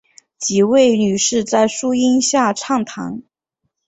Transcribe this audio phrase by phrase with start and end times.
[0.39, 3.21] 几位女士在树阴下閒谈